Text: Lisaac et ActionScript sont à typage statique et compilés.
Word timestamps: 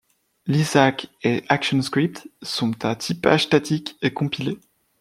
Lisaac 0.47 1.09
et 1.21 1.43
ActionScript 1.47 2.27
sont 2.41 2.73
à 2.85 2.95
typage 2.95 3.43
statique 3.43 3.97
et 4.01 4.11
compilés. 4.11 4.57